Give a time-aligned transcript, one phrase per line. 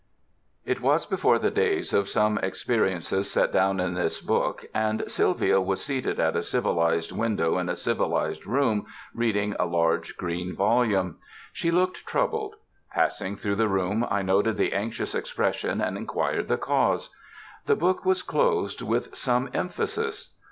[0.65, 5.61] IT was before the days of some experiences set down in this book, and Sylvia
[5.61, 11.17] was seated at a civilized window in a civilized room reading a large green volume.
[11.53, 12.55] She looked troubled.
[12.91, 17.11] Passing through the room I noted the anxious expression and inquired the cause.
[17.67, 20.33] The book was closed with some emphasis.